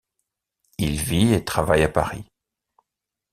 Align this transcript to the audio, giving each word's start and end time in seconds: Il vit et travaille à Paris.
Il 0.79 0.99
vit 0.99 1.31
et 1.31 1.45
travaille 1.45 1.83
à 1.83 1.87
Paris. 1.87 2.25